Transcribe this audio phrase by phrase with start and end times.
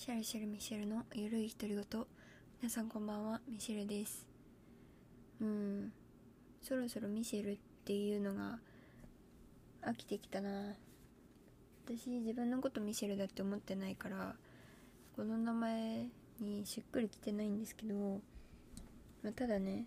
[0.00, 2.04] シャルシャルミシェルのゆるい独り言
[2.62, 3.40] 皆さんこんばんは。
[3.46, 4.26] ミシェルです。
[5.42, 5.92] うん。
[6.62, 8.58] そろそろミシェルっていうのが
[9.82, 10.72] 飽きてきたな。
[11.84, 14.36] 私自分のことミシェルだって思ってないから
[15.16, 16.06] この名前
[16.40, 17.94] にしっくりきてないんですけど、
[19.22, 19.84] まあ、ただね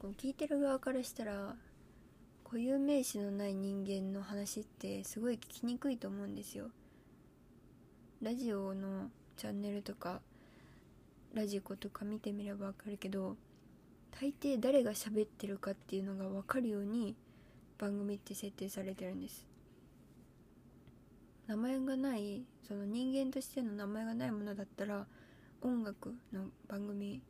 [0.00, 1.54] こう聞いてる側からしたら
[2.42, 6.70] 固有名詞のない人間の話ってすごい聞きにくいと思うんですよ。
[8.26, 10.20] ラジオのチャンネルとか
[11.32, 13.36] ラジコとか見てみればわかるけど
[14.20, 17.14] 大抵誰が喋ってるかっていうのが分かるように
[17.78, 19.46] 番組って設定されてるんです。
[21.46, 25.06] 名前がないその人間としての名前がないものだったら
[25.62, 27.22] 音楽の番組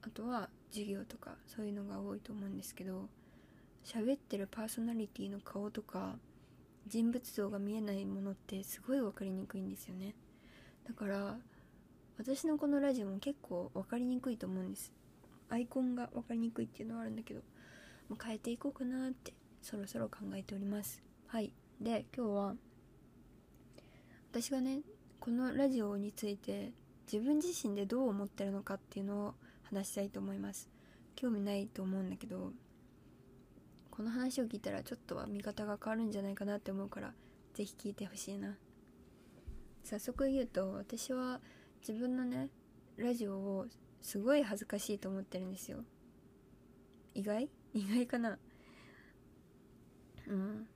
[0.00, 3.10] あとは授業とかそういうのが多いと思うんですけど
[3.84, 6.14] 喋ってるパーソナリティの顔とか
[6.88, 10.14] 人物像が見えないものってすごい分かりにくいんですよね。
[10.86, 11.38] だから
[12.18, 14.92] 私のこのラジオも結構分かりにくいと思うんです。
[15.50, 17.40] アイコンが分かりにくいっていうのはあるんだけど
[18.08, 19.32] もう変えていこうかなって
[19.62, 21.02] そろそろ考えております。
[21.26, 21.52] はい。
[21.80, 22.54] で今日は
[24.32, 24.80] 私がね
[25.20, 26.72] このラジオについて
[27.10, 30.68] 自分自身でどう思ってるのかっていうのを話したいと思います。
[31.14, 32.52] 興味ないと思うんだけど
[33.98, 37.12] この話を聞いたらちょっとは見方が変わるんじゃないかなって思うから
[37.52, 38.56] 是非聞いてほしいな。
[39.82, 41.40] 早速言うと私は
[41.80, 42.48] 自分のね
[42.96, 43.66] ラジオを
[44.00, 45.78] すごい恥ずかしいと思ってるんですよ。
[47.12, 47.48] 意外？
[47.74, 48.38] 意外かな？
[50.28, 50.68] うん。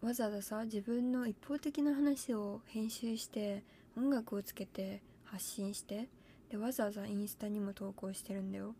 [0.00, 3.64] わざわざさ自分の一方的な話を編集して
[3.96, 6.08] 音楽をつけて発信して
[6.48, 8.76] でわざわざインスタにも投稿してるんだよ。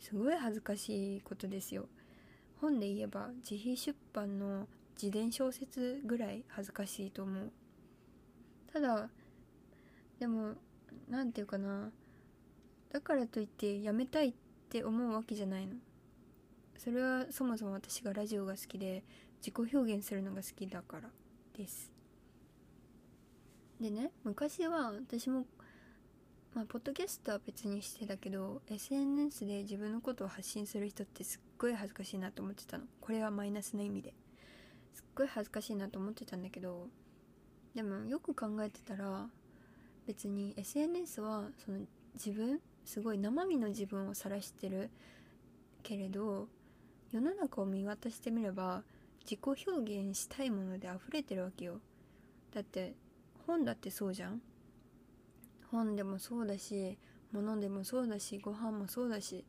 [0.00, 1.86] すごい恥ずかしいことですよ。
[2.60, 4.66] 本で言えば自費出版の
[5.00, 7.52] 自伝小説ぐらい恥ずかしいと思う。
[8.72, 9.08] ただ
[10.18, 10.54] でも
[11.08, 11.90] 何て言うかな。
[12.92, 14.34] だからといってやめたいっ
[14.70, 15.74] て思うわけじゃないの。
[16.76, 19.02] それはそもそも私がラジオが好きで
[19.40, 21.08] 自己表現するのが好きだから
[21.56, 21.92] です。
[23.80, 25.46] でね昔は私も
[26.54, 32.84] まあポッドキャストは別にしてたけど SNS で自分のことを発信する人ってすっごい恥ずかしいなと思ってたの。
[33.00, 34.14] これはマイナスな意味で。
[34.98, 36.88] すっごい恥ずかしいなと思ってたんだけど
[37.72, 39.28] でもよく考えてたら
[40.08, 41.78] 別に SNS はその
[42.14, 44.90] 自分すごい生身の自分を晒してる
[45.84, 46.48] けれど
[47.12, 48.82] 世の中を見渡してみれば
[49.20, 51.80] 自己表現したいもので溢れてるわけよ。
[52.52, 52.94] だって
[53.46, 54.40] 本だってそうじゃん。
[55.70, 56.98] 本でもそうだし
[57.30, 59.44] 物でもそうだしご飯もそうだし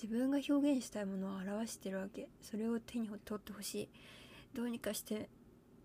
[0.00, 2.28] 自分が表現したいものを表してるわけ。
[2.40, 3.88] それを手に取ってほしい。
[4.54, 5.28] どうにかして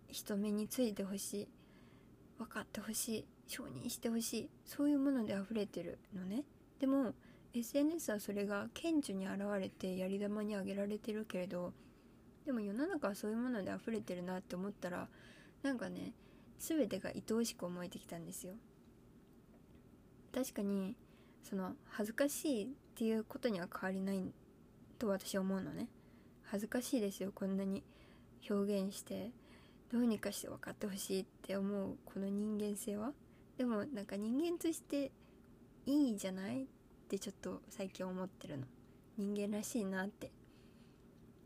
[0.08, 1.48] 人目についてほしい。
[2.38, 3.26] 分かってほしい。
[3.48, 4.50] 承認してほしい。
[4.66, 6.44] そういうもので溢れてるのね。
[6.80, 7.14] でも
[7.54, 11.72] SNS はそれが顕著に現れてやり玉にあげられてるけれど
[12.46, 15.08] でも世の中はそういうもので溢れてるなって思ったら
[15.62, 16.14] なんかね
[16.60, 18.54] 全てが愛おしく思えてきたんですよ。
[20.34, 20.96] 確かに
[21.44, 24.32] その恥ずかしいっていうことには変わりない
[24.98, 25.88] と私は思うのね。
[26.44, 27.84] 恥ずかしいですよこんなに
[28.50, 29.32] 表現して
[29.92, 33.12] どうにかして分かってほしいって思うこの人間性は。
[33.58, 35.12] でもなんか人間として
[35.86, 36.66] いいじゃないっ
[37.10, 38.66] てちょっと最近思ってるの。
[39.18, 40.32] 人間らしいなって。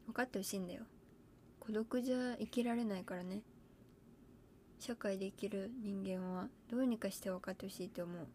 [0.06, 0.84] 分かってほしいんだよ。
[1.60, 3.42] 孤独じゃ生きられないからね。
[4.80, 8.28] 社会で生きる人間はどうにかして分かってほしいと思う。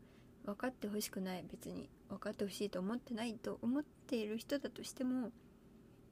[0.45, 1.45] 分かってほしくない。
[1.51, 1.89] 別に。
[2.13, 5.31] 分かってほしいと思ってないと思っている人だとしても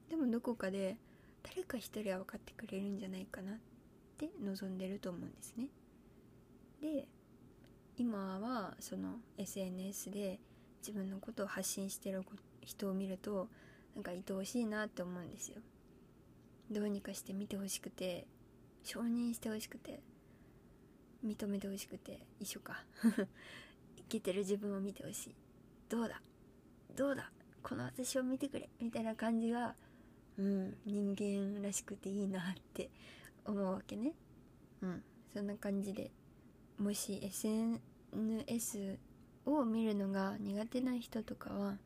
[0.09, 0.97] でもどこかで
[1.43, 3.55] 誰か一人は分かってくれるんじゃないかなっ
[4.17, 5.67] て望んでると思うんですね。
[6.81, 7.07] で
[7.97, 10.39] 今はその SNS で
[10.79, 12.23] 自分のことを発信してる
[12.61, 13.47] 人を見ると
[13.93, 15.61] なんか愛おしいなって思うんですよ。
[16.71, 18.25] どうにかして見てほしくて
[18.83, 19.99] 承認してほしくて
[21.23, 22.83] 認めてほしくて一緒か。
[24.11, 25.35] 生きてる自分を見てほしい。
[25.87, 26.21] どうだ？
[26.97, 27.31] どうだ？
[27.63, 28.67] この私を見てくれ。
[28.81, 29.73] みたいな感じが
[30.37, 32.43] うん人間らしくていいなっ
[32.73, 32.89] て
[33.45, 34.11] 思うわけね。
[34.81, 35.01] うん。
[35.33, 36.11] そんな感じで
[36.77, 38.97] もし SNS
[39.45, 41.77] を見るのが苦手な人とかは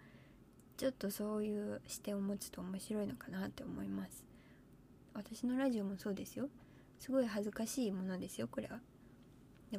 [0.77, 4.25] ちょっとそういう視点を持つと面白いのかなって思います。
[5.13, 6.49] 私のラジオもそうですよ。
[6.97, 8.79] すごい恥ずかしいものですよこれは。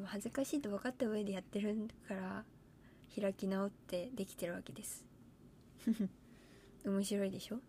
[0.06, 2.44] も恥ずかしいと分かった上でやってるから
[3.20, 5.05] 開き直ってできてるわけです。
[6.87, 7.61] 面白いでしょ？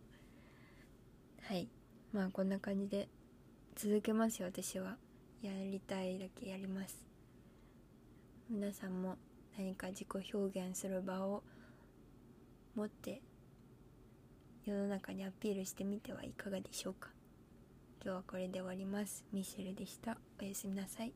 [1.41, 1.67] はい。
[2.13, 3.09] まあこんな感じで
[3.75, 4.97] 続けますよ私は。
[5.41, 7.05] やりたいだけやります。
[8.49, 9.17] 皆さんも
[9.57, 11.43] 何か自己表現する場を
[12.75, 13.21] 持って
[14.63, 17.09] 世の中にアピールしてみてはいかがでしょうか？
[18.03, 19.25] 今日はこれで終わります。
[19.33, 20.17] ミシェルでした。
[20.39, 21.13] おやすみなさい